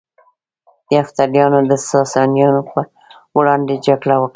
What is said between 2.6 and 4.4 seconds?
پر وړاندې جګړه وکړه